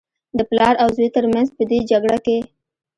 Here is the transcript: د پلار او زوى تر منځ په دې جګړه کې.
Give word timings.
د 0.37 0.39
پلار 0.49 0.75
او 0.83 0.89
زوى 0.95 1.09
تر 1.15 1.25
منځ 1.33 1.47
په 1.57 1.63
دې 1.69 1.79
جګړه 1.91 2.17
کې. 2.25 2.37